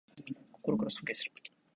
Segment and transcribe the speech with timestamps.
[0.53, 1.31] 心から尊敬する